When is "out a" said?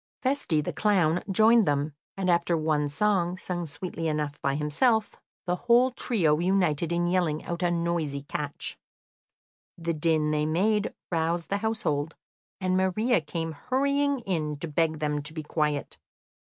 7.45-7.69